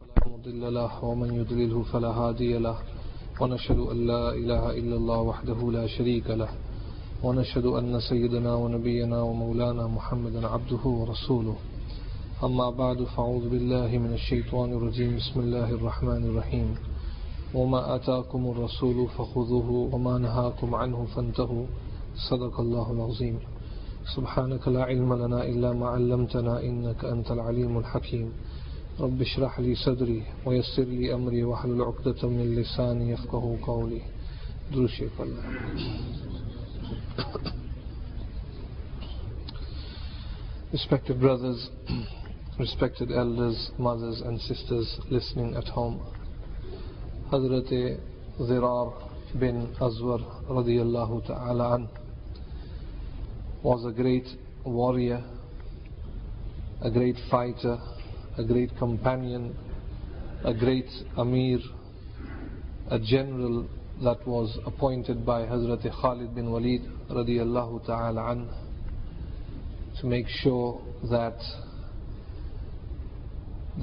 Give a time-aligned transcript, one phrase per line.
[0.00, 2.78] فلا مضل له ومن يضلله فلا هادي له.
[3.40, 6.48] ونشهد أن لا إله إلا الله وحده لا شريك له.
[7.22, 11.56] ونشهد أن سيدنا ونبينا ومولانا محمدا عبده ورسوله.
[12.44, 15.16] أما بعد فأعوذ بالله من الشيطان الرجيم.
[15.16, 16.74] بسم الله الرحمن الرحيم.
[17.54, 21.66] وما آتاكم الرسول فخذوه وما نهاكم عنه فانتهوا.
[22.30, 23.38] صدق الله العظيم.
[24.16, 28.32] سبحانك لا علم لنا إلا ما علمتنا إنك أنت العليم الحكيم.
[29.00, 34.02] رب اشرح لي صدري ويسر لي أمري واحلل عقدة من لساني يفقه قولي
[34.72, 35.42] دروشي الله
[40.72, 41.68] Respected brothers,
[42.58, 46.00] respected elders, mothers and sisters listening at home.
[47.30, 47.98] Hazrat
[48.40, 51.88] Zirar bin Azwar radiyallahu ta'ala an
[53.62, 54.26] was a great
[54.64, 55.22] warrior,
[56.80, 57.76] a great fighter,
[58.38, 59.54] a great companion,
[60.44, 61.58] a great Amir,
[62.90, 63.68] a general
[64.02, 68.48] that was appointed by Hazrat Khalid bin Walid radiyallahu ta'ala an
[70.00, 70.80] to make sure
[71.10, 71.36] that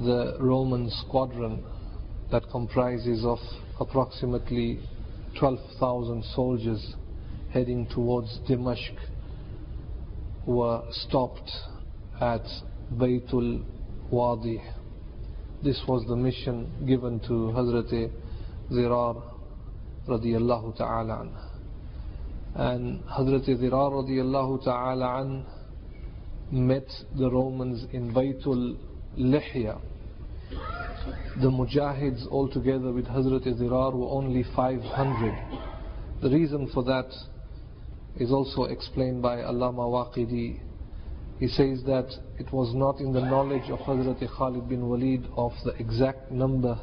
[0.04, 1.64] the Roman squadron
[2.32, 3.38] that comprises of
[3.78, 4.80] approximately
[5.38, 6.94] 12,000 soldiers
[7.52, 8.96] heading towards Dimashq
[10.46, 11.50] were stopped
[12.20, 12.44] at
[12.92, 13.64] Baytul
[14.10, 14.60] Wadi.
[15.62, 18.10] This was the mission given to Hazrat
[18.72, 19.22] Zirar
[20.08, 21.36] radiyallahu ta'ala an.
[22.54, 25.46] And Hazrat Zirar radiyallahu ta'ala an
[26.50, 28.76] met the Romans in Baytul
[29.16, 29.80] Lihya.
[31.40, 36.22] The Mujahids altogether with Hazrat Zirar were only 500.
[36.22, 37.10] The reason for that
[38.18, 40.58] is also explained by Allama Waqidi.
[41.38, 45.52] He says that it was not in the knowledge of Hazrat Khalid bin Walid of
[45.62, 46.80] the exact number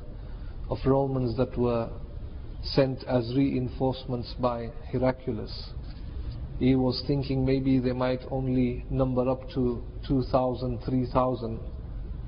[0.70, 1.90] of Romans that were
[2.62, 5.72] sent as reinforcements by Heraclius.
[6.60, 11.60] He was thinking maybe they might only number up to 2,000, 3,000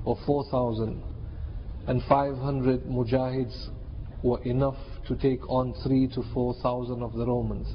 [0.04, 1.00] or 4,000
[1.86, 3.68] and 500 mujahids
[4.24, 7.68] were enough to take on 3 to 4,000 of the Romans.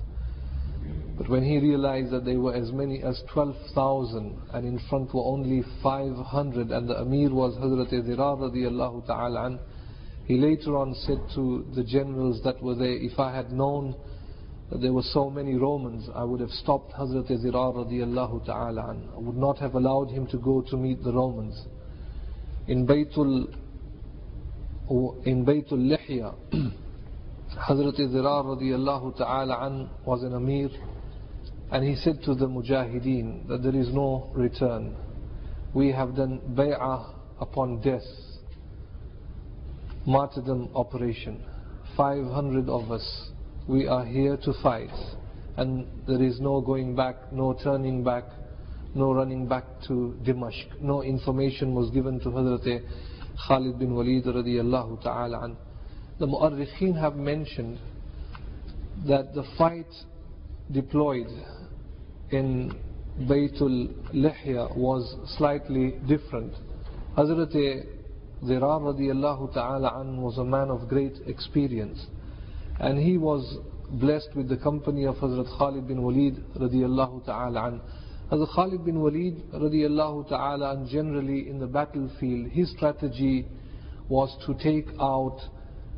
[1.18, 5.24] But when he realized that they were as many as 12,000 and in front were
[5.24, 9.60] only 500 and the Amir was Hazrat Zirar radiallahu ta'ala
[10.26, 13.96] he later on said to the generals that were there, if I had known
[14.72, 18.98] that there were so many Romans, I would have stopped Hazrat Zirar radiallahu ta'ala.
[19.16, 21.56] I would not have allowed him to go to meet the Romans.
[22.68, 23.54] In Baytul
[25.26, 26.34] in Baytul Lihya,
[27.70, 30.70] Hazrat Zirar radiallahu ta'ala was an Amir
[31.72, 34.96] and he said to the Mujahideen that there is no return.
[35.74, 38.04] We have done bay'ah upon death,
[40.06, 41.44] martyrdom operation.
[41.98, 43.30] 500 of us,
[43.68, 44.90] we are here to fight
[45.58, 48.26] and there is no going back, no turning back,
[48.94, 50.82] no running back to Dimashq.
[50.82, 52.84] No information was given to Hazrat
[53.48, 55.56] Khalid bin Walid radiallahu ta'ala.
[56.20, 57.80] The Mu'arrikhin have mentioned
[59.08, 59.92] that the fight
[60.72, 61.28] deployed
[62.32, 62.72] in
[63.22, 66.54] Baytul Lihya was slightly different.
[67.18, 67.54] Hazrat
[68.44, 72.06] Zirar radiallahu ta'ala an was a man of great experience
[72.80, 73.58] and he was
[73.92, 77.82] blessed with the company of Hazrat Khalid bin Walid radiallahu ta'ala an.
[78.32, 83.48] Hazrat Khalid bin Walid radiallahu ta'ala an generally in the battlefield his strategy
[84.10, 85.40] was to take out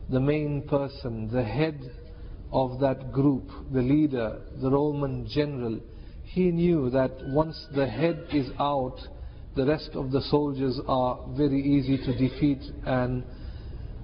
[0.10, 1.80] the main person, the head
[2.52, 5.80] of that group, the leader, the Roman general,
[6.24, 8.98] he knew that once the head is out,
[9.56, 13.24] the rest of the soldiers are very easy to defeat and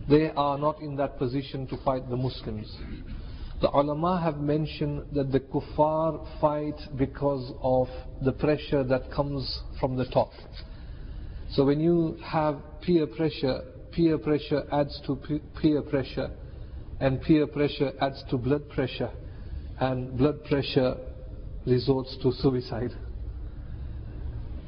[0.09, 2.75] they are not in that position to fight the Muslims.
[3.61, 7.87] The ulama have mentioned that the kuffar fight because of
[8.21, 10.31] the pressure that comes from the top.
[11.51, 15.17] So when you have peer pressure, peer pressure adds to
[15.61, 16.31] peer pressure
[16.99, 19.11] and peer pressure adds to blood pressure
[19.79, 20.95] and blood pressure
[21.65, 22.91] resorts to suicide.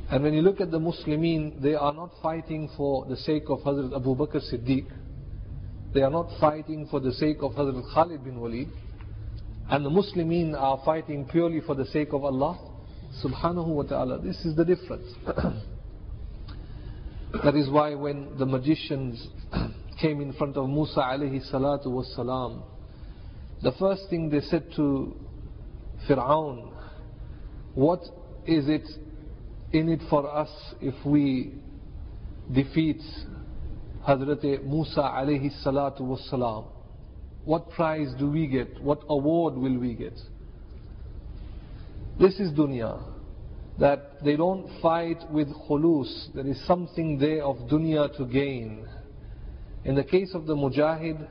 [0.09, 3.59] And when you look at the Muslimin, they are not fighting for the sake of
[3.59, 4.85] Hazrat Abu Bakr Siddiq.
[5.93, 8.67] They are not fighting for the sake of Hazrat Khalid bin Walid.
[9.69, 12.59] And the Muslimin are fighting purely for the sake of Allah
[13.23, 14.19] subhanahu wa ta'ala.
[14.19, 15.07] This is the difference.
[17.43, 19.27] that is why when the magicians
[19.99, 22.63] came in front of Musa alayhi salatu was salam,
[23.61, 25.15] the first thing they said to
[26.07, 26.71] Fir'aun,
[27.73, 28.01] what
[28.45, 28.83] is it
[29.73, 30.49] in it for us
[30.81, 31.53] if we
[32.53, 33.01] defeat
[34.07, 36.67] Hazrat Musa alayhi salatu wasalam.
[37.43, 38.81] What prize do we get?
[38.81, 40.13] What award will we get?
[42.19, 43.01] This is dunya.
[43.79, 46.33] That they don't fight with khulus.
[46.33, 48.87] There is something there of dunya to gain.
[49.85, 51.27] In the case of the mujahid,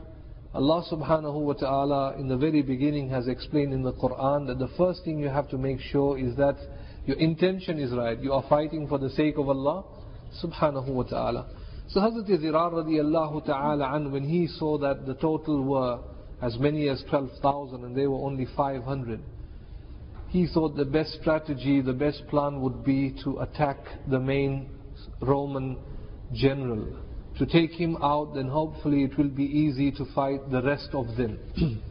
[0.54, 4.68] Allah subhanahu wa ta'ala in the very beginning has explained in the Quran that the
[4.78, 6.56] first thing you have to make sure is that
[7.04, 8.16] your intention is right.
[8.16, 9.84] You are fighting for the sake of Allah
[10.40, 11.46] subhanahu wa ta'ala.
[11.88, 15.98] So Hazrat Zirar radiallahu ta'ala an, when he saw that the total were
[16.40, 19.20] as many as 12,000 and they were only 500,
[20.28, 23.78] he thought the best strategy, the best plan would be to attack
[24.08, 24.70] the main
[25.20, 25.76] Roman
[26.32, 27.00] general.
[27.38, 31.16] To take him out, then hopefully it will be easy to fight the rest of
[31.16, 31.38] them.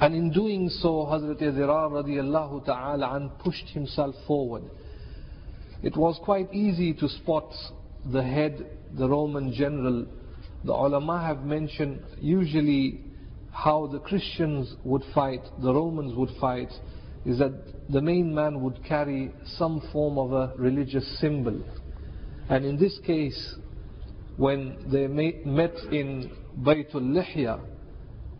[0.00, 4.64] and in doing so, Hazrat Zirar radiallahu ta'ala an pushed himself forward.
[5.82, 7.52] It was quite easy to spot
[8.10, 8.66] the head,
[8.96, 10.06] the Roman general,
[10.64, 13.00] the ulama have mentioned usually
[13.52, 16.70] how the Christians would fight, the Romans would fight,
[17.24, 17.52] is that
[17.88, 21.62] the main man would carry some form of a religious symbol.
[22.48, 23.54] And in this case,
[24.36, 26.30] when they met in
[26.60, 27.60] Baytul Lihya,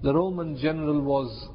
[0.03, 1.49] the Roman general was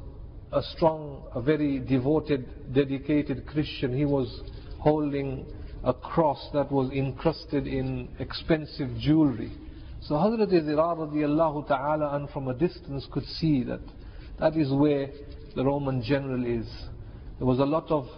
[0.52, 3.96] a strong, a very devoted, dedicated Christian.
[3.96, 4.42] He was
[4.78, 5.46] holding
[5.84, 9.52] a cross that was encrusted in expensive jewelry.
[10.02, 13.80] So Hazrat Zirar radiallahu ta'ala and from a distance could see that
[14.40, 15.08] that is where
[15.54, 16.66] the Roman general is.
[17.38, 18.08] There was a lot of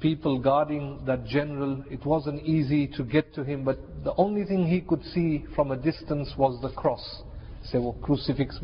[0.00, 1.84] people guarding that general.
[1.90, 5.70] It wasn't easy to get to him, but the only thing he could see from
[5.70, 7.22] a distance was the cross.
[7.64, 8.58] Say, well, crucifix.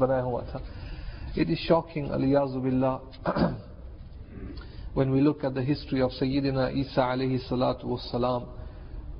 [1.36, 3.56] It is shocking, aliyazu billah.
[4.94, 8.48] when we look at the history of Sayyidina Isa alayhi salatu wasalam,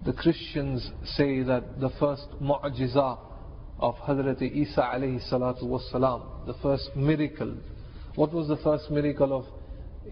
[0.07, 3.19] the Christians say that the first mu'jiza
[3.79, 7.57] of Hazrat Isa alayhi salatu wasalam, the first miracle.
[8.15, 9.45] What was the first miracle of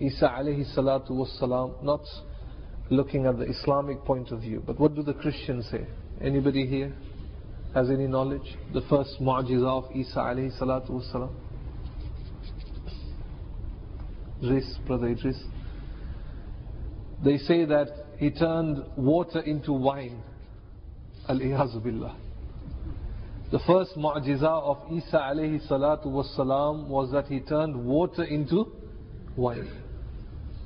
[0.00, 1.82] Isa alayhi salatu wasalam?
[1.82, 2.02] Not
[2.90, 5.86] looking at the Islamic point of view, but what do the Christians say?
[6.20, 6.94] Anybody here
[7.74, 8.56] has any knowledge?
[8.72, 11.34] The first mu'jiza of Isa alayhi salatu wasalam?
[14.42, 15.42] Idris, brother Idris.
[17.24, 17.88] They say that
[18.18, 20.22] he turned water into wine.
[21.28, 22.16] Al-Iyazu billah.
[23.50, 28.72] The first mu'jiza of Isa alayhi salatu was was that he turned water into
[29.36, 29.83] wine.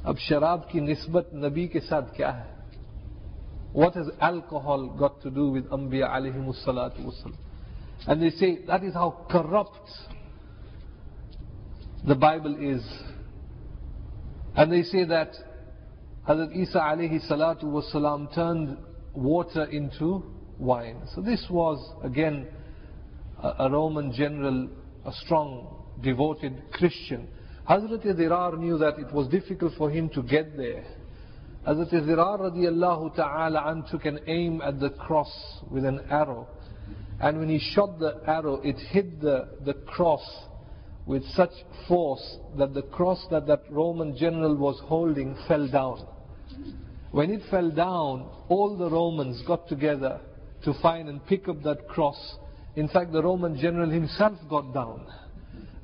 [0.04, 2.46] Ke साथ kya hai?
[3.72, 7.32] What has alcohol got to do with Anbiya alayhi salatu
[8.06, 9.88] And they say that is how corrupt
[12.06, 12.82] the Bible is.
[14.56, 15.32] And they say that
[16.26, 18.78] Hazrat Isa alayhi salatu wasalam turned
[19.14, 20.24] water into
[20.58, 21.02] wine.
[21.14, 22.48] So this was again
[23.42, 24.68] a Roman general,
[25.04, 27.28] a strong, devoted Christian.
[27.68, 30.84] Hazrat Zirar knew that it was difficult for him to get there.
[31.66, 35.30] Hazrat Zirar radiallahu ta'ala took an aim at the cross
[35.70, 36.48] with an arrow.
[37.20, 40.24] And when he shot the arrow, it hit the, the cross
[41.04, 41.50] with such
[41.86, 46.06] force that the cross that that Roman general was holding fell down.
[47.10, 50.20] When it fell down, all the Romans got together
[50.64, 52.36] to find and pick up that cross.
[52.76, 55.06] In fact, the Roman general himself got down.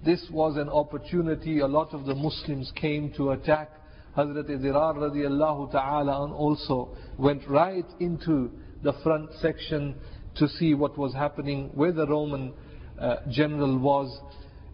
[0.05, 1.61] This was an opportunity.
[1.61, 3.71] A lot of the Muslims came to attack.
[4.15, 8.51] Hazrat Zirar radiallahu ta'ala also went right into
[8.83, 9.95] the front section
[10.37, 12.53] to see what was happening, where the Roman
[13.01, 14.21] uh, general was.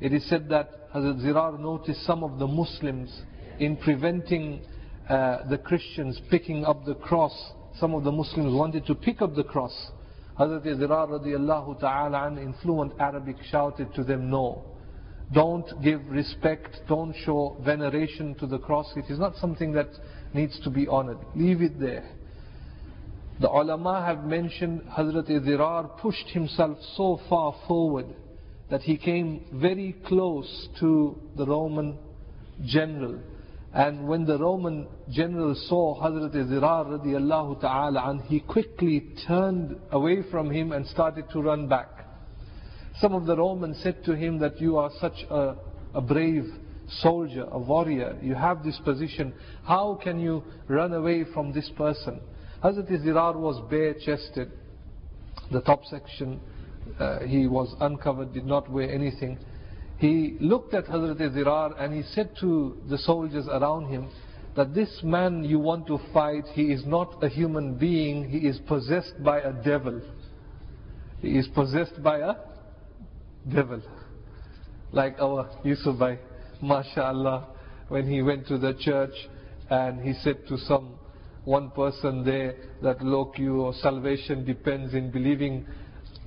[0.01, 3.23] It is said that Hazrat Zirar noticed some of the Muslims
[3.61, 4.63] in preventing
[5.09, 7.53] uh, the Christians picking up the cross.
[7.79, 9.91] Some of the Muslims wanted to pick up the cross.
[10.41, 14.65] Hazrat Zirar radiallahu ta'ala in fluent Arabic shouted to them, no.
[15.33, 18.93] Don't give respect, don't show veneration to the cross.
[18.97, 19.89] It is not something that
[20.35, 21.19] needs to be honored.
[21.37, 22.09] Leave it there.
[23.41, 28.07] The ulama have mentioned Hazrat Zirar pushed himself so far forward
[28.71, 31.97] that he came very close to the Roman
[32.65, 33.21] general.
[33.73, 40.23] And when the Roman general saw Hazrat Zirar radiallahu ta'ala and he quickly turned away
[40.31, 42.00] from him and started to run back.
[43.01, 45.57] Some of the Romans said to him that you are such a,
[45.95, 46.45] a brave
[46.99, 49.33] soldier, a warrior, you have this position,
[49.65, 52.21] how can you run away from this person?
[52.63, 54.51] Hazrat Zirar was bare chested,
[55.51, 56.41] the top section,
[56.99, 59.39] uh, he was uncovered, did not wear anything.
[59.99, 64.11] He looked at Hazrat Zirar and he said to the soldiers around him
[64.57, 68.59] that this man you want to fight, he is not a human being, he is
[68.67, 70.03] possessed by a devil.
[71.23, 72.35] He is possessed by a
[73.49, 73.83] devil.
[74.93, 76.19] Like our Yusuf Bhai,
[76.63, 77.49] mashallah,
[77.89, 79.15] when he went to the church
[79.71, 80.95] and he said to some
[81.45, 85.67] one person there that look your salvation depends in believing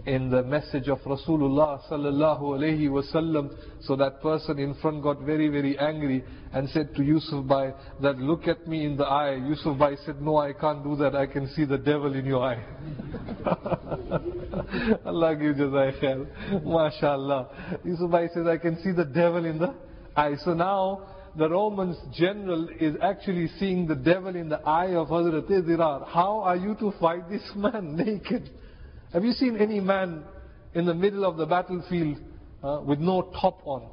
[0.05, 3.55] in the message of Rasulullah sallallahu alaihi wasallam.
[3.81, 8.17] So that person in front got very, very angry and said to Yusuf Bhai that
[8.17, 9.35] look at me in the eye.
[9.35, 11.15] Yusuf Bhai said, no, I can't do that.
[11.15, 12.63] I can see the devil in your eye.
[15.05, 16.27] Allah give jazai khair.
[16.63, 17.85] MashaAllah.
[17.85, 19.73] Yusuf Bhai says, I can see the devil in the
[20.17, 20.35] eye.
[20.43, 21.07] So now,
[21.37, 26.07] the Romans general is actually seeing the devil in the eye of Hazrat Zirar.
[26.07, 28.49] How are you to fight this man naked?
[29.12, 30.24] Have you seen any man
[30.74, 32.18] in the middle of the battlefield
[32.62, 33.88] uh, with no top on?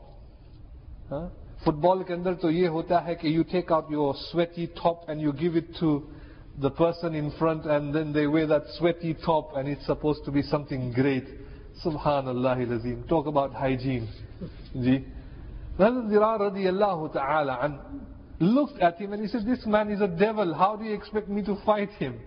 [1.10, 1.28] Huh?
[1.64, 5.22] Football के अंदर तो ये होता है कि you take out your sweaty top and
[5.22, 6.04] you give it to
[6.60, 10.32] the person in front and then they wear that sweaty top and it's supposed to
[10.32, 11.25] be something great.
[11.84, 13.08] Subhanallah lazim.
[13.08, 14.08] Talk about hygiene.
[14.74, 15.06] Ji.
[15.80, 17.80] Hazrat Zirar radiallahu ta'ala an
[18.40, 20.54] looked at him and he said, this man is a devil.
[20.54, 22.20] How do you expect me to fight him?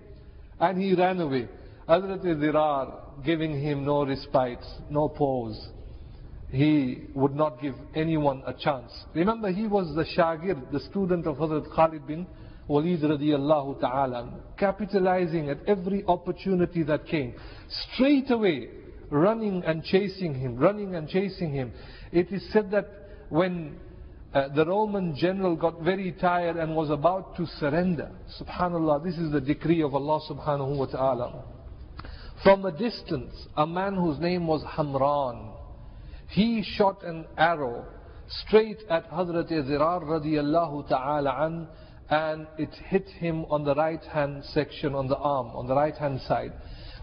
[0.60, 1.48] And he ran away.
[1.87, 5.69] Hazrat Zirar giving him no respite, no pause.
[6.49, 8.91] He would not give anyone a chance.
[9.13, 12.27] Remember, he was the shagir, the student of Hazrat Khalid bin
[12.67, 17.33] Walid radiallahu ta'ala, capitalizing at every opportunity that came.
[17.93, 18.69] Straight away,
[19.09, 21.73] running and chasing him, running and chasing him.
[22.11, 22.87] It is said that
[23.29, 23.77] when
[24.33, 29.31] uh, the Roman general got very tired and was about to surrender, subhanallah, this is
[29.31, 31.43] the decree of Allah subhanahu wa ta'ala.
[32.43, 35.53] From a distance, a man whose name was Hamran,
[36.27, 37.85] he shot an arrow
[38.27, 41.67] straight at Hazrat Zirar radiallahu ta'ala an,
[42.09, 45.95] and it hit him on the right hand section, on the arm, on the right
[45.95, 46.51] hand side.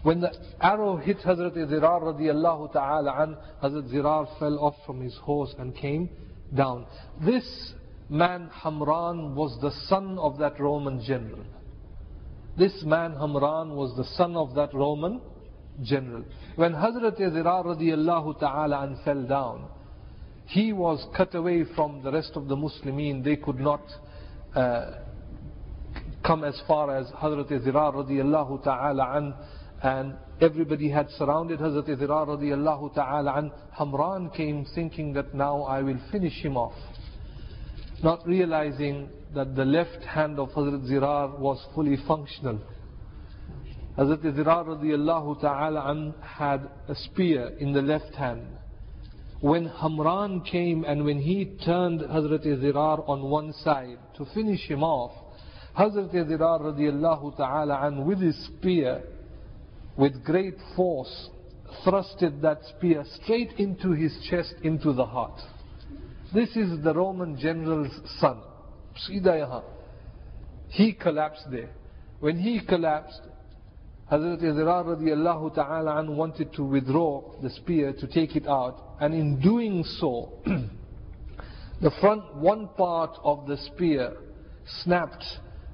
[0.03, 0.31] When the
[0.61, 5.75] arrow hit Hazrat Zirar radiallahu ta'ala an, Hazrat Zirar fell off from his horse and
[5.75, 6.07] came
[6.53, 6.85] down.
[7.25, 7.73] This
[8.09, 11.45] man Hamran was the son of that Roman general.
[12.59, 15.19] This man Hamran was the son of that Roman
[15.83, 16.23] general.
[16.55, 19.69] When Hazrat Zirar radiallahu ta'ala an fell down,
[20.45, 23.23] he was cut away from the rest of the Muslimin.
[23.23, 23.83] They could not
[24.55, 24.91] uh,
[26.25, 29.33] come as far as Hazrat Zirar radiallahu ta'ala an
[29.83, 33.51] and everybody had surrounded Hazrat Zirar radiallahu ta'ala an.
[33.77, 36.75] Hamran came thinking that now I will finish him off.
[38.03, 42.59] Not realizing that the left hand of Hazrat Zirar was fully functional.
[43.97, 48.47] Hazrat Zirar radiallahu ta'ala had a spear in the left hand.
[49.41, 54.81] When Hamran came and when he turned Hazrat Zirar on one side to finish him
[54.81, 55.11] off,
[55.77, 59.03] Hazrat Zirar radiallahu ta'ala with his spear,
[59.97, 61.29] with great force,
[61.85, 65.39] thrusted that spear straight into his chest, into the heart.
[66.33, 68.41] This is the Roman general's son.
[70.69, 71.71] He collapsed there.
[72.21, 73.21] When he collapsed,
[74.11, 78.97] Hazrat Zirar radiallahu ta'ala an wanted to withdraw the spear to take it out.
[78.99, 80.33] And in doing so,
[81.81, 84.17] the front one part of the spear
[84.83, 85.23] snapped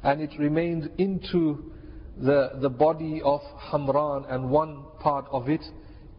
[0.04, 1.72] and it remained into
[2.16, 3.42] the, the body of
[3.72, 5.64] Hamran and one part of it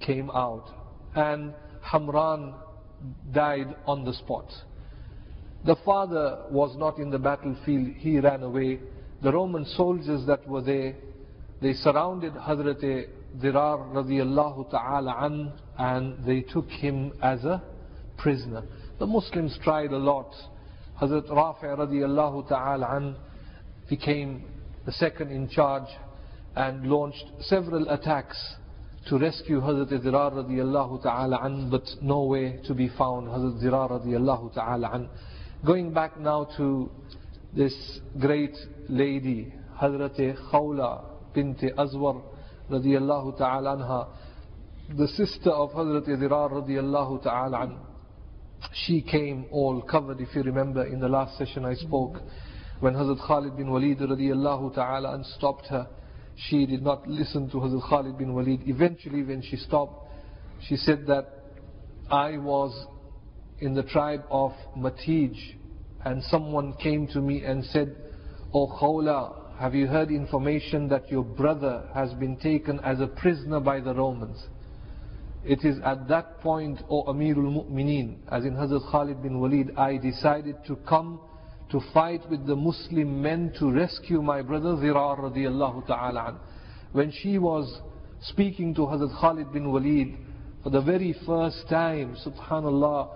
[0.01, 0.69] came out.
[1.15, 2.55] And Hamran
[3.33, 4.53] died on the spot.
[5.65, 8.81] The father was not in the battlefield, he ran away.
[9.23, 10.97] The Roman soldiers that were there
[11.61, 13.09] they surrounded Hazrat
[13.41, 17.63] Zirar radiallahu ta'ala an and they took him as a
[18.17, 18.63] prisoner.
[18.99, 20.33] The Muslims tried a lot.
[21.01, 23.17] Hazrat Rafi radiallahu ta'ala an
[23.89, 24.45] became
[24.87, 25.89] the second in charge
[26.55, 28.37] and launched several attacks
[29.09, 33.27] to rescue Hazrat Zirar radiallahu ta'ala an, but nowhere to be found.
[33.29, 35.09] Hazrat Zirar radiallahu ta'ala an.
[35.67, 36.91] Going back now to
[37.55, 38.57] this great
[38.89, 40.19] lady, Hazrat
[40.51, 41.18] Khawla
[42.71, 44.09] anha,
[44.97, 47.79] the sister of Hazrat Zirar radiallahu ta'ala an,
[48.73, 52.17] she came all covered, if you remember in the last session I spoke,
[52.81, 55.89] when Hazrat Khalid bin Walid radiallahu ta'ala an stopped her,
[56.37, 58.63] she did not listen to Hazrat Khalid bin Walid.
[58.67, 60.09] Eventually when she stopped,
[60.63, 61.27] she said that
[62.11, 62.87] I was
[63.61, 65.37] in the tribe of Matij
[66.05, 67.95] and someone came to me and said,
[68.55, 73.09] O oh Khawla, have you heard information that your brother has been taken as a
[73.09, 74.47] prisoner by the Romans?
[75.45, 79.97] It is at that point, O Amirul Mu'mineen, as in Hazrat Khalid bin Walid, I
[79.97, 81.21] decided to come
[81.73, 86.41] to fight with the Muslim men to rescue my brother Zirar radiallahu ta'ala
[86.93, 87.81] When she was
[88.21, 90.17] speaking to Hazrat Khalid bin Walid
[90.63, 93.11] for the very first time, subhanallah,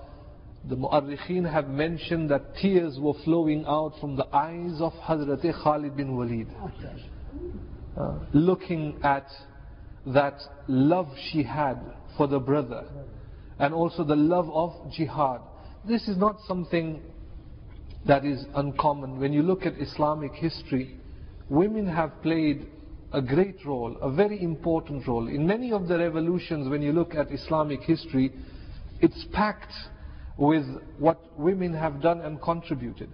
[0.68, 5.96] the Mu'arrikhin have mentioned that tears were flowing out from the eyes of Hazrat Khalid
[5.96, 6.46] bin Walid.
[7.96, 9.26] Uh, looking at
[10.06, 11.78] that love she had
[12.16, 12.84] for the brother
[13.58, 15.40] and also the love of jihad.
[15.86, 17.02] This is not something
[18.06, 19.18] that is uncommon.
[19.18, 20.96] When you look at Islamic history,
[21.48, 22.66] women have played
[23.12, 25.28] a great role, a very important role.
[25.28, 28.32] In many of the revolutions, when you look at Islamic history,
[29.00, 29.72] it's packed
[30.36, 30.64] with
[30.98, 33.10] what women have done and contributed.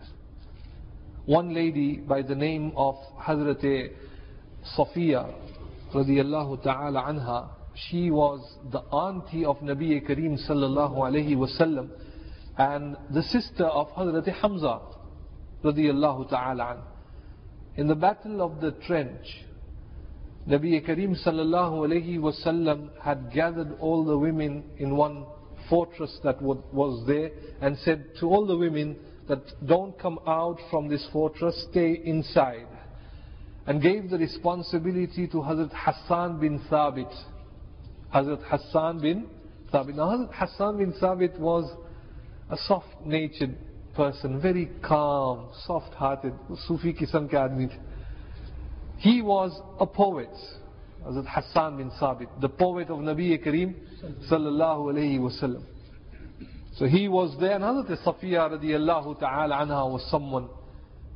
[1.27, 3.93] One lady by the name of Hazrat
[4.77, 5.35] Safiya
[5.93, 11.91] radiallahu ta'ala anha, she was the auntie of Nabi Kareem sallallahu alayhi wasallam
[12.57, 14.81] and the sister of Hazrat Hamza
[15.63, 16.79] radiallahu ta'ala an.
[17.77, 19.45] In the battle of the trench,
[20.49, 25.27] Nabi Kareem sallallahu alayhi wasallam had gathered all the women in one
[25.69, 28.97] fortress that was there and said to all the women
[29.29, 32.67] that don't come out from this fortress, stay inside.
[33.67, 37.13] And gave the responsibility to Hazrat Hassan bin Thabit.
[38.15, 39.27] Hazrat Hassan bin
[39.71, 39.95] Thabit.
[39.95, 41.71] Now Hazrat Hassan bin Thabit was
[42.51, 43.59] a soft-natured
[43.95, 46.33] person, very calm, soft-hearted,
[46.67, 47.69] Sufi kisam ke aadmi
[48.99, 50.31] He was a poet.
[51.09, 53.75] Hazrat Hassan bin Thabit, the poet of Nabi Kareem
[54.31, 55.65] sallallahu alayhi wasallam.
[56.77, 60.49] So he was there, and Hazrat Safiya radiallahu ta'ala anha was someone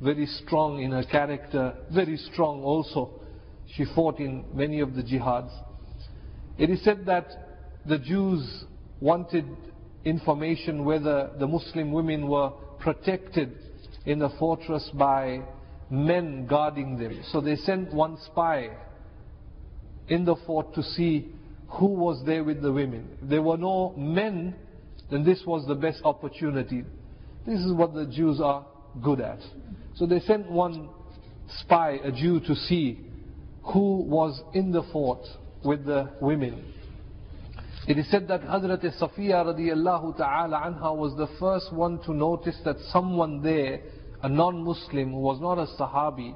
[0.01, 3.21] very strong in her character, very strong also.
[3.75, 5.51] She fought in many of the jihads.
[6.57, 7.27] It is said that
[7.85, 8.65] the Jews
[8.99, 9.45] wanted
[10.05, 13.57] information whether the Muslim women were protected
[14.05, 15.41] in the fortress by
[15.89, 17.23] men guarding them.
[17.31, 18.69] So they sent one spy
[20.07, 21.29] in the fort to see
[21.67, 23.17] who was there with the women.
[23.21, 24.55] If there were no men,
[25.09, 26.83] then this was the best opportunity.
[27.45, 28.65] This is what the Jews are
[29.01, 29.39] good at.
[29.95, 30.89] So they sent one
[31.59, 32.99] spy, a Jew, to see
[33.63, 35.21] who was in the fort
[35.63, 36.73] with the women.
[37.87, 42.55] It is said that Hazrat Safiya radiallahu ta'ala anha was the first one to notice
[42.63, 43.81] that someone there,
[44.21, 46.33] a non-Muslim who was not a Sahabi,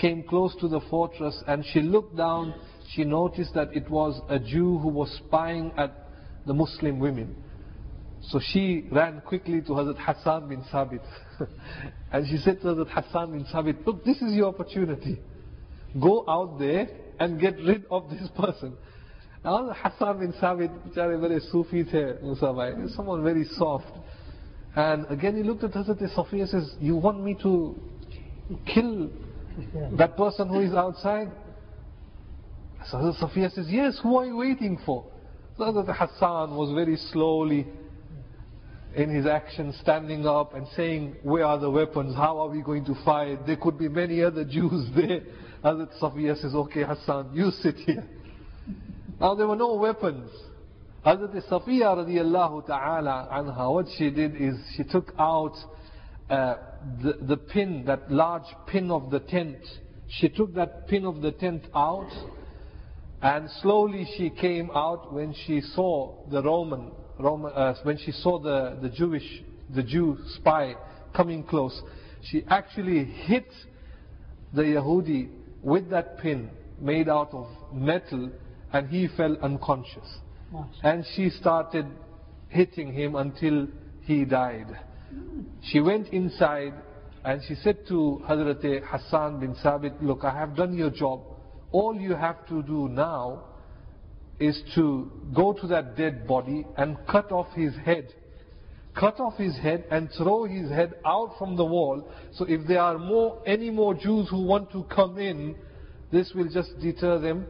[0.00, 2.54] came close to the fortress and she looked down,
[2.94, 6.08] she noticed that it was a Jew who was spying at
[6.46, 7.36] the Muslim women.
[8.30, 11.02] So she ran quickly to Hazrat Hassan bin Sabit.
[12.12, 15.20] and she said to Hazrat Hassan bin Sabit, look, this is your opportunity.
[16.00, 16.88] Go out there
[17.20, 18.76] and get rid of this person.
[19.44, 21.84] Now Hassan bin Sabit, very Sufi
[22.94, 23.92] someone very soft.
[24.74, 27.74] And again he looked at Hazrat Sufi and says, you want me to
[28.66, 29.10] kill
[29.96, 31.30] that person who is outside?
[32.86, 35.04] So Safiya says, yes, who are you waiting for?
[35.56, 37.66] So Hazrat Hassan was very slowly
[38.94, 42.14] in his action standing up and saying, where are the weapons?
[42.14, 43.46] How are we going to fight?
[43.46, 45.20] There could be many other Jews there.
[45.64, 48.04] Hazrat Safiya says, okay Hassan, you sit here.
[49.20, 50.30] Now there were no weapons.
[51.04, 55.54] Hazrat Safiya radiallahu ta'ala anha, what she did is she took out
[56.30, 56.56] uh,
[57.02, 59.58] the, the pin, that large pin of the tent.
[60.08, 62.10] She took that pin of the tent out
[63.22, 68.38] and slowly she came out when she saw the Roman, Roman uh, when she saw
[68.38, 69.42] the, the Jewish,
[69.74, 70.74] the Jew spy
[71.14, 71.80] coming close.
[72.22, 73.48] She actually hit
[74.52, 75.30] the Yahudi
[75.62, 76.50] with that pin
[76.80, 78.30] made out of metal
[78.72, 80.18] and he fell unconscious.
[80.82, 81.86] And she started
[82.48, 83.66] hitting him until
[84.02, 84.78] he died.
[85.62, 86.74] She went inside
[87.24, 91.20] and she said to Hazrat Hassan bin Sabit, look, I have done your job.
[91.72, 93.44] All you have to do now
[94.40, 98.12] is to go to that dead body and cut off his head.
[98.98, 102.08] Cut off his head and throw his head out from the wall.
[102.34, 105.56] So if there are more, any more Jews who want to come in,
[106.10, 107.46] this will just deter them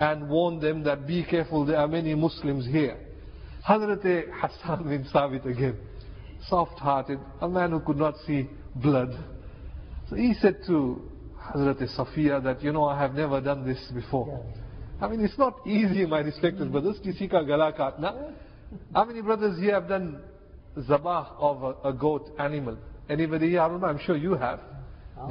[0.00, 2.98] and warn them that be careful, there are many Muslims here.
[3.66, 5.78] Hazrat Hassan bin Sabit again,
[6.48, 9.10] soft-hearted, a man who could not see blood.
[10.10, 11.00] So he said to
[11.52, 14.44] Hazrat Safiya that, you know, I have never done this before.
[15.00, 18.32] I mean, it's not easy, my respected brothers, kisi ka gala katna.
[18.94, 20.20] How many brothers here have done
[20.78, 22.78] zabah of a, a goat animal?
[23.08, 23.60] Anybody here?
[23.60, 24.60] I don't know, I'm sure you have.
[25.18, 25.30] Oh,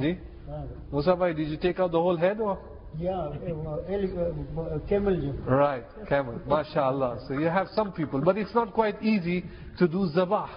[0.92, 2.58] Musa bhai, did you take out the whole head or?
[2.96, 5.32] Yeah, uh, uh, camel.
[5.46, 6.40] Right, camel.
[6.46, 7.26] MashaAllah.
[7.26, 9.44] So you have some people, but it's not quite easy
[9.78, 10.48] to do zabah.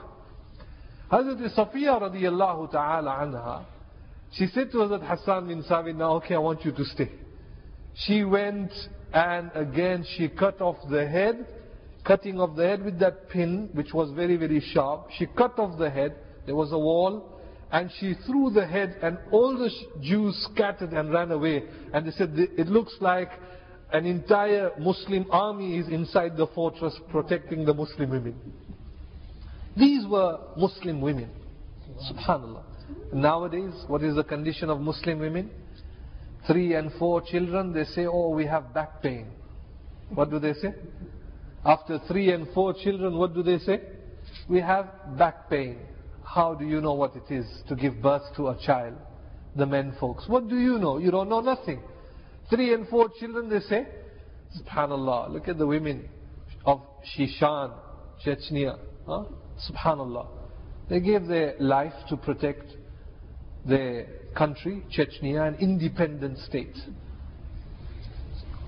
[1.11, 3.65] Hazrat Safiya radiallahu ta'ala anha,
[4.33, 7.11] she said to Hazrat Hassan bin Sabit, now okay, I want you to stay.
[7.95, 8.71] She went
[9.13, 11.47] and again she cut off the head,
[12.05, 15.09] cutting off the head with that pin, which was very, very sharp.
[15.17, 17.39] She cut off the head, there was a wall,
[17.71, 19.69] and she threw the head, and all the
[20.01, 21.63] Jews scattered and ran away.
[21.93, 23.29] And they said, it looks like
[23.91, 28.35] an entire Muslim army is inside the fortress protecting the Muslim women.
[29.75, 31.29] These were Muslim women.
[32.11, 32.63] Subhanallah.
[33.13, 35.49] Nowadays, what is the condition of Muslim women?
[36.45, 39.27] Three and four children, they say, oh, we have back pain.
[40.13, 40.73] What do they say?
[41.65, 43.81] After three and four children, what do they say?
[44.47, 45.79] We have back pain.
[46.23, 48.95] How do you know what it is to give birth to a child?
[49.55, 50.25] The men folks.
[50.27, 50.97] What do you know?
[50.97, 51.81] You don't know nothing.
[52.49, 53.87] Three and four children, they say.
[54.61, 55.31] Subhanallah.
[55.31, 56.07] Look at the women
[56.65, 56.81] of
[57.17, 57.73] Shishan,
[58.25, 58.77] Chechnya.
[59.05, 59.25] Huh?
[59.69, 60.27] Subhanallah.
[60.89, 62.76] They gave their life to protect
[63.67, 66.75] their country, Chechnya, an independent state.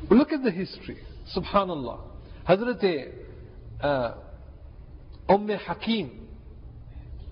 [0.09, 0.97] Look at the history.
[1.35, 1.99] Subhanallah.
[2.47, 3.13] Hazrat
[3.81, 4.13] uh,
[5.29, 6.27] Umm Hakim,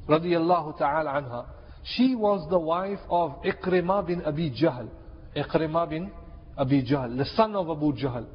[0.07, 1.45] radiallahu ta'ala anha,
[1.83, 4.89] she was the wife of Ikrimah bin Abi Jahl.
[5.35, 6.11] Ikrimah bin
[6.57, 8.27] Abi Jahl, the son of Abu Jahl.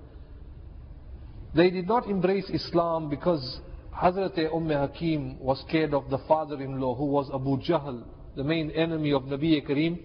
[1.54, 3.60] They did not embrace Islam because
[3.94, 8.04] Hazrat Umm Hakim was scared of the father-in-law who was Abu Jahl,
[8.36, 10.00] the main enemy of Nabi Kareem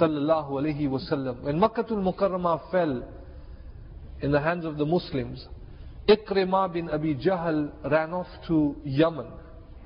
[0.00, 1.42] sallallahu alayhi wasallam.
[1.42, 3.04] When Makkatul Mukarramah fell
[4.20, 5.46] in the hands of the Muslims,
[6.08, 9.26] Ikrimah bin Abi Jahl ran off to Yemen.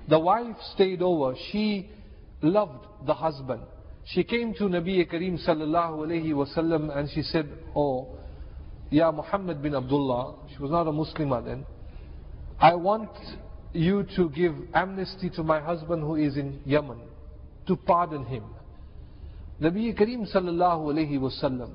[0.08, 1.34] The wife stayed over.
[1.50, 1.90] She
[2.42, 3.62] loved the husband.
[4.04, 8.16] She came to Nabi Kareem sallallahu alayhi wasallam and she said, Oh,
[8.90, 11.66] Ya Muhammad bin Abdullah, she was not a Muslimah then,
[12.60, 13.10] I want
[13.72, 17.00] you to give amnesty to my husband who is in Yemen,
[17.66, 18.44] to pardon him.
[19.60, 21.70] Nabi Kareem sallallahu alayhi wasallam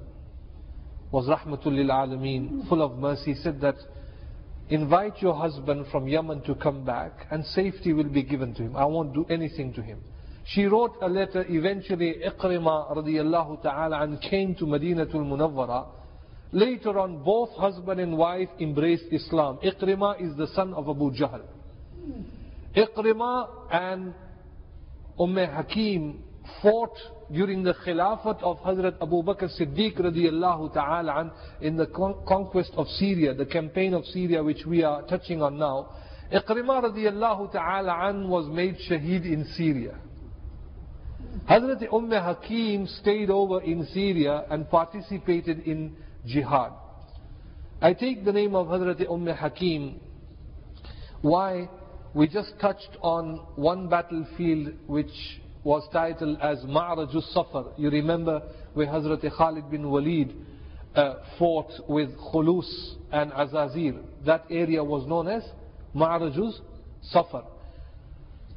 [1.12, 3.76] was rahmatul lil alameen, full of mercy, said that
[4.70, 8.76] invite your husband from Yemen to come back and safety will be given to him.
[8.78, 10.00] I won't do anything to him.
[10.46, 15.88] She wrote a letter, eventually Iqrima radiallahu ta'ala and came to Madinatul Munawwara.
[16.52, 19.60] Later on, both husband and wife embraced Islam.
[19.64, 21.42] Iqrima is the son of Abu Jahl.
[22.76, 24.14] Iqrima and
[25.22, 26.24] Umm Hakim
[26.64, 26.98] fought
[27.32, 31.32] during the Khilafat of Hazrat Abu Bakr Siddiq radiallahu ta'ala
[31.62, 31.86] in the
[32.28, 35.90] conquest of Syria, the campaign of Syria which we are touching on now.
[36.34, 40.00] Iqrima radiallahu ta'ala was made shaheed in Syria.
[41.48, 46.72] Hazrat Umm Hakim stayed over in Syria and participated in jihad.
[47.80, 50.00] I take the name of Hazrat Umm Hakim.
[51.22, 51.70] Why?
[52.13, 57.71] We just touched on one battlefield which was titled as Ma'rajus Safar.
[57.78, 58.41] You remember
[58.74, 60.36] where Hazrat Khalid bin Walid
[60.95, 64.02] uh, fought with Khulus and Azazir.
[64.26, 65.43] That area was known as
[65.95, 66.60] Ma'rajus
[67.02, 67.45] Safar.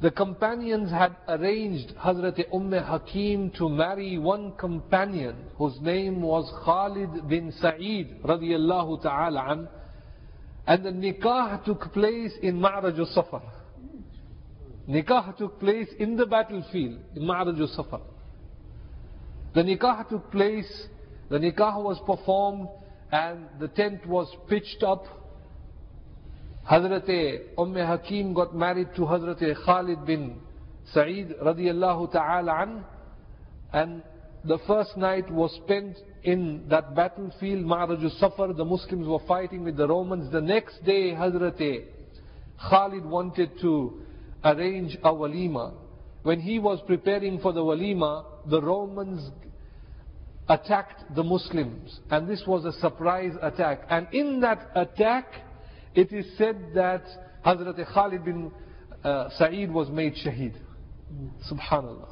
[0.01, 7.29] The companions had arranged Hazrat Umm Hakim to marry one companion whose name was Khalid
[7.29, 9.69] bin Sa'id radiallahu ta'ala an,
[10.67, 13.43] and the nikah took place in Ma'raj al-Safar.
[14.89, 18.01] Nikah took place in the battlefield, in Ma'raj al-Safar.
[19.53, 20.87] The nikah took place,
[21.29, 22.67] the nikah was performed,
[23.11, 25.05] and the tent was pitched up.
[26.69, 27.07] Hazrat
[27.59, 30.37] Umm Hakim got married to Hazrat Khalid bin
[30.93, 32.85] Sa'id radiallahu ta'ala an,
[33.71, 34.03] and
[34.43, 39.77] the first night was spent in that battlefield, Ma'raj Safar, the Muslims were fighting with
[39.77, 40.31] the Romans.
[40.31, 41.85] The next day, Hazrat
[42.69, 44.01] Khalid wanted to
[44.43, 45.73] arrange a walima.
[46.23, 49.29] When he was preparing for the walima, the Romans
[50.49, 51.99] attacked the Muslims.
[52.09, 53.81] And this was a surprise attack.
[53.91, 55.27] And in that attack,
[55.93, 57.03] it is said that
[57.45, 58.51] Hazrat Khalid bin
[59.03, 60.55] uh, Sa'id was made shaheed.
[61.51, 62.09] Subhanallah.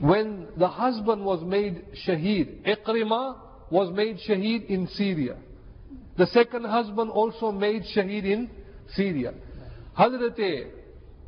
[0.00, 3.36] When the husband was made shaheed, Iqrima
[3.70, 5.36] was made shaheed in Syria.
[6.16, 8.50] The second husband also made shaheed in
[8.94, 9.32] Syria.
[9.98, 10.70] Hazrat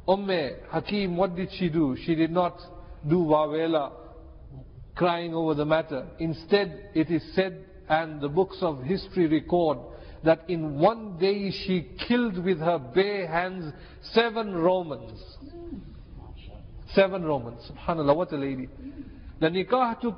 [0.09, 0.29] Umm
[0.71, 1.97] Hakim, what did she do?
[2.05, 2.59] She did not
[3.09, 3.93] do wawela,
[4.97, 6.07] crying over the matter.
[6.19, 9.79] Instead, it is said, and the books of history record,
[10.25, 13.73] that in one day she killed with her bare hands
[14.13, 15.21] seven Romans.
[16.95, 17.71] Seven Romans.
[17.71, 18.69] Subhanallah, what a lady.
[19.41, 20.17] The nikah took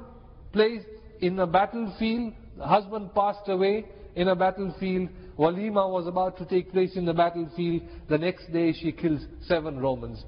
[0.52, 0.82] place
[1.20, 2.34] in a battlefield.
[2.56, 3.84] The husband passed away
[4.16, 5.08] in a battlefield.
[5.38, 7.82] Walima was about to take place in the battlefield.
[8.08, 10.24] The next day she kills seven Romans.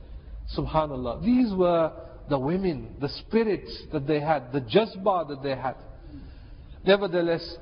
[0.57, 1.25] Subhanallah.
[1.25, 1.93] These were
[2.29, 5.77] the women, the spirits that they had, the jazba that they had.
[6.85, 7.57] Nevertheless,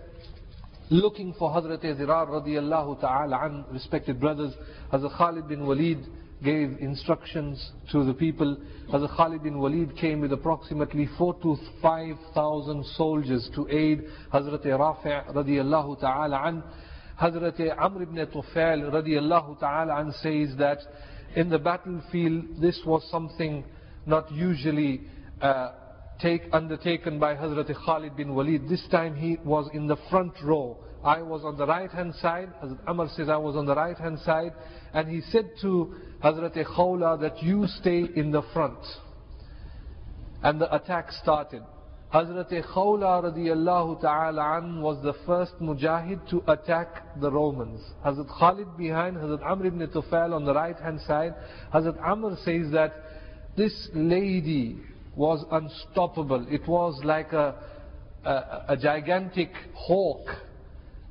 [0.91, 4.53] looking for Hazrat Zirar radiallahu ta'ala an, respected brothers,
[4.93, 6.07] Hazrat Khalid bin Walid
[6.45, 8.57] gave instructions to the people.
[8.93, 14.65] Hazrat Khalid bin Walid came with approximately four to five thousand soldiers to aid Hazrat
[14.65, 16.63] Rafi' radiallahu ta'ala an.
[17.21, 20.79] Hazrat Amr ibn Tufail radiallahu ta'ala an says that
[21.35, 23.65] in the battlefield this was something
[24.07, 25.03] not usually
[25.41, 25.71] uh,
[26.21, 28.69] take, undertaken by Hazrat Khalid bin Walid.
[28.69, 30.79] This time he was in the front row.
[31.05, 32.51] I was on the right hand side.
[32.63, 34.55] Hazrat Amr says I was on the right hand side.
[34.95, 38.79] And he said to Hazrat Khawla that you stay in the front.
[40.43, 41.63] And the attack started.
[42.13, 47.83] Hazrat Khawla radiallahu ta'ala an was the first mujahid to attack the Romans.
[48.07, 51.35] Hazrat Khalid behind, Hazrat Amr ibn Tufail on the right hand side.
[51.75, 52.95] Hazrat Amr says that
[53.59, 54.79] this lady
[55.15, 56.47] was unstoppable.
[56.49, 57.55] It was like a,
[58.25, 60.29] a, a gigantic hawk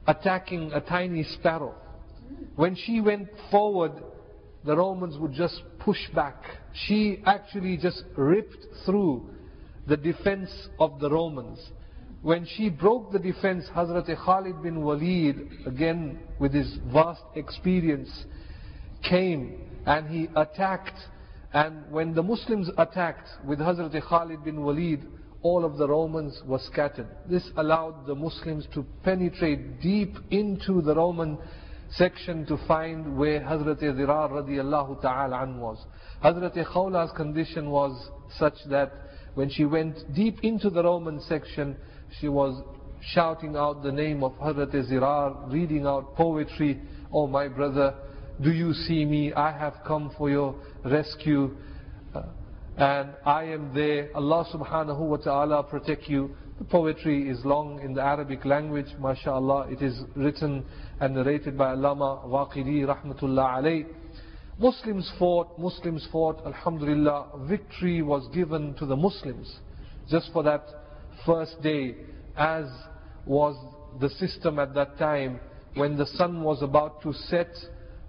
[0.08, 1.76] attacking a tiny sparrow.
[2.56, 3.92] When she went forward,
[4.66, 6.42] the Romans would just push back.
[6.74, 9.30] She actually just ripped through
[9.88, 11.60] the defense of the Romans.
[12.22, 18.10] When she broke the defense, Hazrat Khalid bin Walid, again with his vast experience,
[19.02, 20.98] came and he attacked
[21.54, 25.06] and when the Muslims attacked with Hazrat Khalid bin Walid,
[25.44, 27.08] all of the Romans were scattered.
[27.30, 31.38] This allowed the Muslims to penetrate deep into the Roman
[31.92, 35.78] section to find where Hazrat Zirar radiallahu ta'ala an was.
[36.24, 38.92] Hazrat Khawla's condition was such that
[39.36, 41.76] when she went deep into the Roman section,
[42.20, 42.64] she was
[43.02, 47.94] shouting out the name of Hazrat Zirar, reading out poetry, Oh my brother,
[48.42, 49.34] do you see me?
[49.34, 51.56] I have come for your rescue.
[52.78, 54.10] And I am there.
[54.16, 56.36] Allah subhanahu wa ta'ala protect you.
[56.58, 59.68] The poetry is long in the Arabic language, mashallah.
[59.70, 60.66] It is written
[61.00, 63.86] and narrated by Allama Waqidi rahmatullah alayh.
[64.58, 69.60] Muslims fought, Muslims fought, Alhamdulillah, victory was given to the Muslims
[70.10, 70.66] just for that
[71.26, 71.96] first day,
[72.38, 72.66] as
[73.26, 73.56] was
[74.00, 75.40] the system at that time
[75.76, 77.54] when the sun was about to set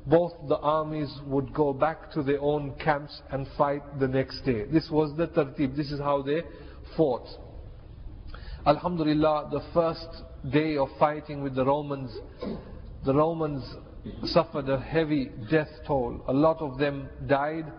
[0.07, 4.65] both the armies would go back to their own camps and fight the next day.
[4.67, 6.43] This was the tartib, this is how they
[6.97, 7.27] fought.
[8.67, 10.09] Alhamdulillah, the first
[10.51, 12.11] day of fighting with the Romans,
[13.05, 13.63] the Romans
[14.25, 16.23] suffered a heavy death toll.
[16.29, 17.71] A lot of them died,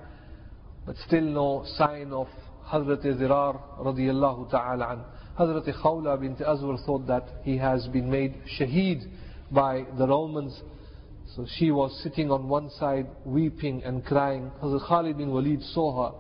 [0.85, 2.27] but still no sign of
[2.67, 4.99] Hazrat Zirar radiallahu ta'ala an.
[5.38, 9.03] Hazrat Khawla bint Azwar thought that he has been made shaheed
[9.51, 10.61] by the Romans.
[11.33, 14.51] So she was sitting on one side, weeping and crying.
[14.61, 16.17] Hazrat Khalid bin Walid saw her.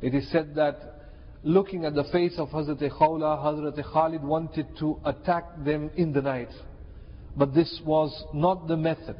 [0.00, 0.76] It is said that
[1.42, 6.22] looking at the face of Hazrat Khawla, Hazrat Khalid wanted to attack them in the
[6.22, 6.50] night.
[7.36, 9.16] But this was not the method.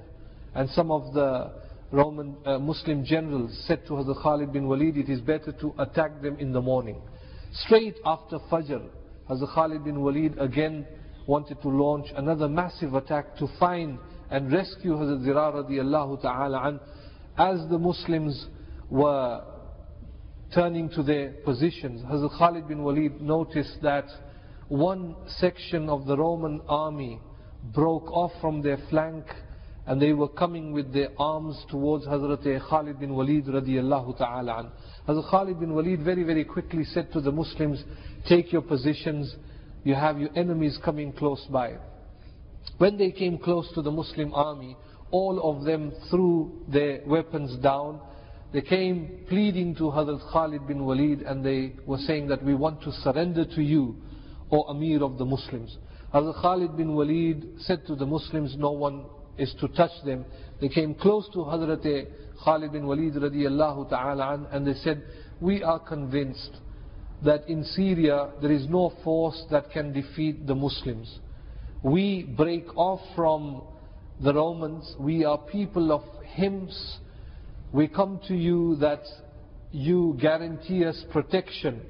[0.55, 1.53] And some of the
[1.93, 6.23] Roman uh, Muslim generals said to Hazrat Khalid bin Walid, it is better to attack
[6.23, 7.01] them in the morning.
[7.53, 8.83] Straight after Fajr,
[9.31, 10.87] Hazrat Khalid bin Walid again
[11.27, 13.99] wanted to launch another massive attack to find
[14.31, 16.81] and rescue Hazrat Zirar radiallahu ta'ala an.
[17.39, 18.47] As the Muslims
[18.91, 19.43] were
[20.55, 24.07] turning to their positions, Hazrat Khalid bin Walid noticed that
[24.69, 27.21] one section of the Roman army
[27.75, 29.25] broke off from their flank
[29.87, 34.71] and they were coming with their arms towards Hazrat Khalid bin Walid radiallahu ta'ala an.
[35.09, 37.85] Hazrat Khalid bin Walid very very quickly said to the Muslims,
[38.29, 39.37] take your positions,
[39.85, 41.75] you have your enemies coming close by.
[42.79, 44.77] When they came close to the Muslim army,
[45.11, 48.01] all of them threw their weapons down.
[48.53, 52.83] They came pleading to Hazrat Khalid bin Walid and they were saying that we want
[52.83, 53.97] to surrender to you,
[54.53, 55.79] O Amir of the Muslims.
[56.13, 59.07] Hazrat Khalid bin Walid said to the Muslims, no one
[59.39, 60.27] is to touch them.
[60.61, 62.09] They came close to Hazrat
[62.45, 65.03] Khalid bin Walid radiallahu ta'ala an, and they said,
[65.41, 66.57] we are convinced
[67.25, 71.21] that in Syria there is no force that can defeat the Muslims
[71.87, 73.63] we break off from
[74.21, 74.97] the Romans.
[74.99, 76.99] We are people of Hims.
[77.73, 79.03] We come to you that
[79.71, 81.81] you guarantee us protection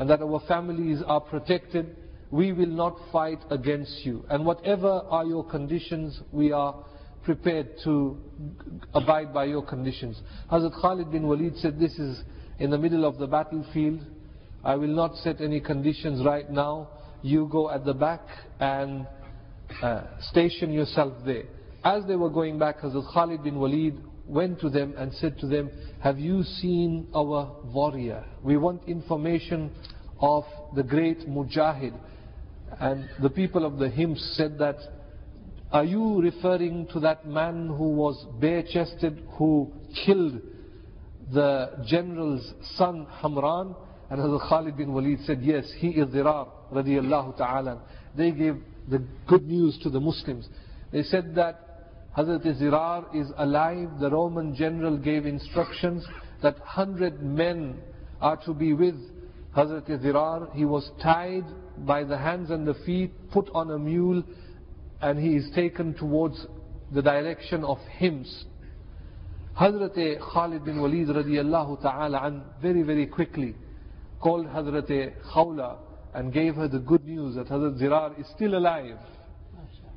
[0.00, 1.96] and that our families are protected.
[2.32, 4.24] We will not fight against you.
[4.28, 6.84] And whatever are your conditions, we are
[7.22, 8.18] prepared to
[8.94, 10.20] abide by your conditions.
[10.50, 12.20] Hazrat Khalid bin Walid said, This is
[12.58, 14.00] in the middle of the battlefield.
[14.64, 16.88] I will not set any conditions right now.
[17.22, 18.22] You go at the back
[18.58, 19.06] and
[19.82, 21.44] uh, station yourself there.
[21.84, 25.46] As they were going back, Hazrat Khalid bin Walid went to them and said to
[25.46, 28.24] them, Have you seen our warrior?
[28.42, 29.70] We want information
[30.20, 31.94] of the great Mujahid.
[32.80, 34.76] And the people of the Hims said that
[35.70, 39.72] Are you referring to that man who was bare chested, who
[40.04, 40.40] killed
[41.32, 43.76] the general's son Hamran?
[44.10, 47.82] And Hazrat Khalid bin Walid said, Yes, he is ta'ala.
[48.16, 50.48] They gave the good news to the Muslims.
[50.92, 51.60] They said that
[52.16, 53.88] Hazrat Zirar is alive.
[54.00, 56.06] The Roman general gave instructions
[56.42, 57.78] that hundred men
[58.20, 58.94] are to be with
[59.56, 60.54] Hazrat Zirar.
[60.54, 61.44] He was tied
[61.78, 64.22] by the hands and the feet, put on a mule,
[65.02, 66.46] and he is taken towards
[66.92, 68.44] the direction of Hims.
[69.58, 73.54] Hazrat Khalid bin Walid radiallahu ta'ala an very very quickly
[74.20, 75.78] called Hazrat Khawla
[76.16, 78.96] and gave her the good news that Hazrat Zirar is still alive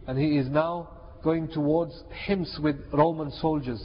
[0.05, 0.89] and he is now
[1.23, 1.93] going towards
[2.25, 3.81] Hims with Roman soldiers,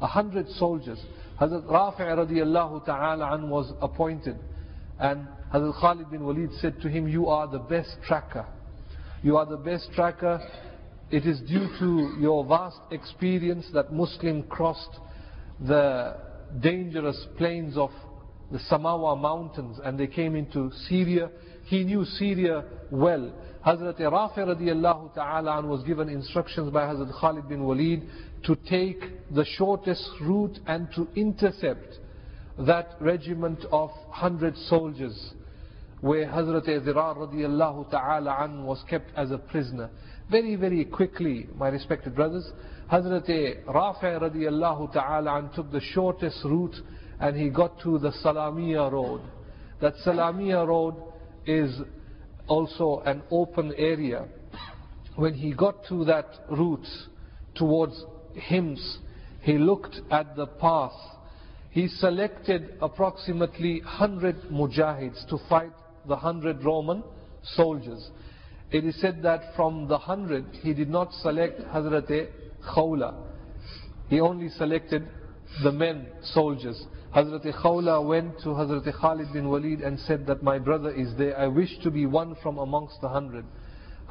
[0.00, 0.98] a hundred soldiers.
[1.38, 4.38] Hazrat Rafi' radiallahu ta'ala an was appointed
[4.98, 8.46] and Hazrat Khalid bin Walid said to him, you are the best tracker.
[9.22, 10.40] You are the best tracker.
[11.10, 14.96] It is due to your vast experience that Muslim crossed
[15.60, 16.16] the
[16.60, 17.90] dangerous plains of
[18.50, 21.30] the Samawa mountains and they came into Syria.
[21.64, 23.32] He knew Syria well.
[23.66, 28.02] Hazrat Rafi radiallahu ta'ala was given instructions by Hazrat Khalid bin Walid
[28.44, 29.00] to take
[29.34, 31.98] the shortest route and to intercept
[32.58, 35.32] that regiment of hundred soldiers
[36.02, 39.88] where Hazrat Zirar radiallahu ta'ala an was kept as a prisoner.
[40.30, 42.46] Very, very quickly, my respected brothers,
[42.92, 46.76] Hazrat Rafi radiallahu ta'ala an took the shortest route
[47.20, 49.22] and he got to the Salamiya road.
[49.80, 50.94] That Salamiya road
[51.46, 51.80] is
[52.46, 54.26] also an open area.
[55.16, 56.86] When he got to that route
[57.54, 58.04] towards
[58.34, 58.98] Hims,
[59.42, 60.92] he looked at the path.
[61.70, 65.72] He selected approximately 100 mujahids to fight
[66.06, 67.02] the hundred Roman
[67.42, 68.10] soldiers.
[68.70, 72.28] It is said that from the hundred, he did not select Hazrat
[72.74, 73.14] Khawla.
[74.08, 75.06] He only selected
[75.62, 76.82] the men, soldiers.
[77.14, 81.38] Hazrat Khawla went to Hazrat Khalid bin Walid and said that my brother is there.
[81.38, 83.44] I wish to be one from amongst the hundred.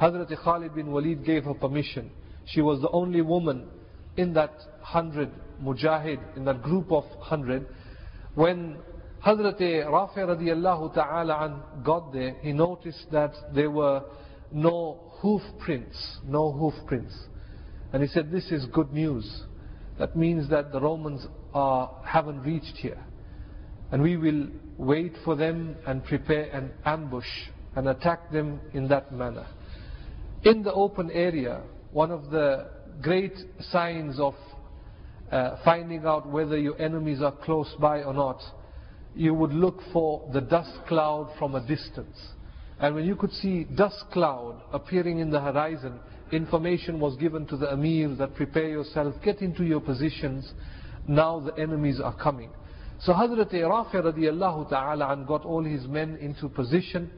[0.00, 2.10] Hazrat Khalid bin Walid gave her permission.
[2.46, 3.68] She was the only woman
[4.16, 5.30] in that hundred
[5.62, 7.66] mujahid, in that group of hundred.
[8.34, 8.78] When
[9.24, 14.02] Hazrat Rafi radiallahu ta'ala got there, he noticed that there were
[14.50, 17.14] no hoof prints, no hoof prints.
[17.92, 19.44] And he said, this is good news.
[19.98, 23.02] That means that the Romans are, haven't reached here.
[23.92, 27.28] And we will wait for them and prepare an ambush
[27.76, 29.46] and attack them in that manner.
[30.42, 32.68] In the open area, one of the
[33.02, 33.34] great
[33.70, 34.34] signs of
[35.30, 38.40] uh, finding out whether your enemies are close by or not
[39.14, 42.18] you would look for the dust cloud from a distance.
[42.80, 46.00] And when you could see dust cloud appearing in the horizon,
[46.32, 50.52] information was given to the Amir that prepare yourself, get into your positions,
[51.06, 52.50] now the enemies are coming.
[53.00, 57.10] So Hazrat Rafi radiallahu ta'ala and got all his men into position,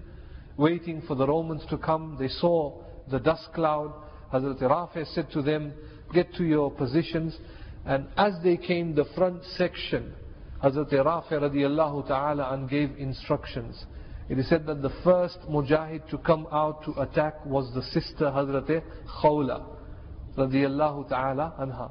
[0.57, 2.16] waiting for the Romans to come.
[2.19, 3.92] They saw the dust cloud.
[4.33, 5.73] Hazrat Rafi said to them,
[6.12, 7.37] get to your positions.
[7.85, 10.14] And as they came, the front section
[10.62, 13.85] Hazrat Rafi radiallahu ta'ala and gave instructions.
[14.29, 18.25] It is said that the first mujahid to come out to attack was the sister
[18.25, 18.83] Hazrat
[19.23, 19.65] Khawla
[20.37, 21.91] radiallahu ta'ala anha.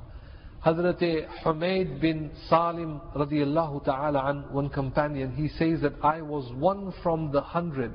[0.66, 1.02] Hazrat
[1.44, 7.32] Humayd bin Salim radiallahu ta'ala an, one companion, he says that I was one from
[7.32, 7.94] the hundred.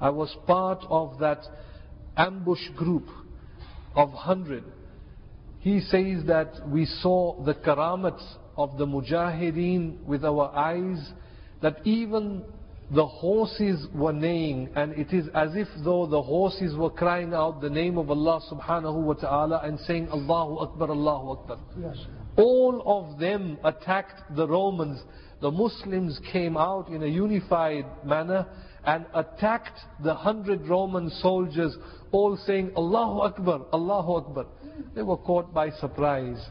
[0.00, 1.40] I was part of that
[2.16, 3.08] ambush group
[3.94, 4.64] of hundred.
[5.60, 8.24] He says that we saw the karamats
[8.56, 11.12] of the mujahideen with our eyes
[11.62, 12.44] that even
[12.90, 17.60] the horses were neighing and it is as if though the horses were crying out
[17.60, 21.58] the name of Allah subhanahu wa ta'ala and saying Allahu Akbar, Allahu Akbar.
[21.78, 21.96] Yes.
[22.36, 25.02] All of them attacked the Romans.
[25.40, 28.46] The Muslims came out in a unified manner
[28.84, 31.76] and attacked the hundred Roman soldiers
[32.10, 34.46] all saying Allahu Akbar, Allahu Akbar.
[34.94, 36.42] They were caught by surprise.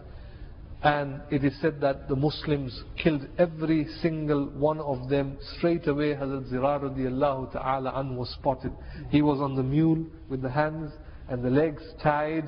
[0.83, 6.13] And it is said that the Muslims killed every single one of them straight away.
[6.13, 8.71] Hazrat Zirar radiallahu ta'ala an was spotted.
[9.09, 10.91] He was on the mule with the hands
[11.29, 12.43] and the legs tied.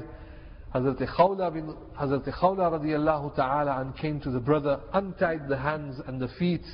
[0.76, 6.00] Hazrat Khawla, bin, Hazrat Khawla radiallahu ta'ala an came to the brother, untied the hands
[6.06, 6.66] and the feet.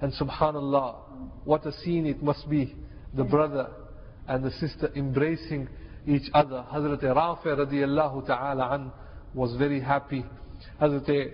[0.00, 0.96] And subhanallah,
[1.44, 2.74] what a scene it must be.
[3.14, 3.68] The brother
[4.26, 5.68] and the sister embracing
[6.08, 6.66] each other.
[6.72, 8.92] Hazrat Rafi radiallahu ta'ala an
[9.32, 10.24] was very happy.
[10.80, 11.32] Hazrat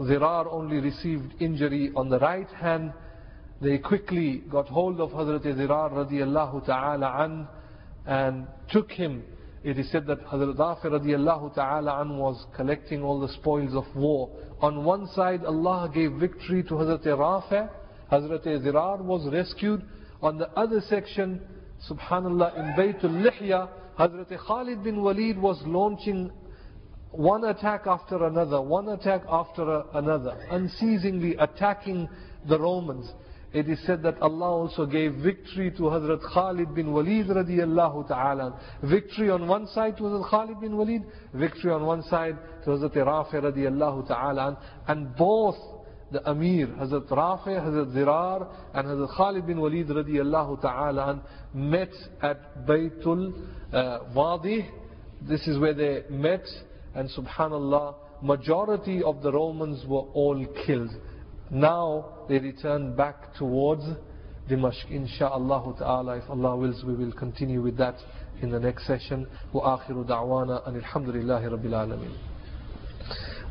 [0.00, 2.92] Zirar only received injury on the right hand.
[3.60, 7.48] They quickly got hold of Hazrat Zirar radiallahu ta'ala an
[8.06, 9.24] and took him
[9.64, 13.84] it is said that Hazrat Rafi radiallahu ta'ala an was collecting all the spoils of
[13.96, 14.30] war.
[14.60, 17.68] On one side, Allah gave victory to Hazrat Rafi,
[18.10, 19.82] Hazrat Zirar was rescued.
[20.22, 21.40] On the other section,
[21.90, 23.68] subhanallah, in Baytul Lihya,
[23.98, 26.30] Hazrat Khalid bin Walid was launching
[27.12, 32.08] one attack after another, one attack after another, unceasingly attacking
[32.48, 33.10] the Romans.
[33.50, 38.60] It is said that Allah also gave victory to Hazrat Khalid bin Walid radiallahu ta'ala.
[38.82, 41.02] Victory on one side to Hazrat Khalid bin Walid,
[41.32, 44.58] victory on one side to Hazrat Rafi radiallahu ta'ala.
[44.86, 45.56] And both
[46.12, 51.22] the Amir, Hazrat Rafi, Hazrat Zirar, and Hazrat Khalid bin Walid radiallahu ta'ala
[51.54, 53.32] met at Baytul
[53.72, 54.68] uh, Wadi.
[55.22, 56.44] This is where they met,
[56.97, 60.91] and subhanallah, majority of the Romans were all killed.
[61.49, 63.83] Now they return back towards
[64.49, 64.91] Dimashq.
[64.91, 67.95] Insha'Allah ta'ala, if Allah wills, we will continue with that
[68.41, 69.27] in the next session.
[69.53, 72.26] وآخر دعوانا أن الحمد لله رب العالمين.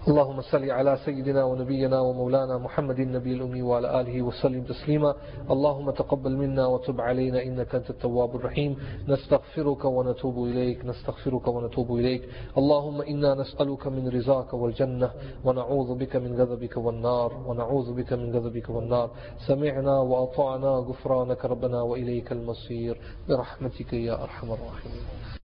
[0.08, 5.16] اللهم صل على سيدنا ونبينا ومولانا محمد النبي الأمي وعلى آله وسلم تسليما.
[5.52, 8.78] اللهم تقبل منا وتب علينا إنك أنت التواب الرحيم.
[9.08, 12.24] نستغفرك ونتوب إليك نستغفرك ونتوب إليك.
[12.58, 15.12] اللهم إنا نسألك من رزاك والجنة
[15.46, 19.10] ونعوذ بك من غضبك والنار ونعوذ بك من غضبك والنار.
[19.48, 23.02] سمعنا وأطعنا غفرانك ربنا وإليك المصير.
[23.30, 25.37] برحمتك يا أرحم الراحمين.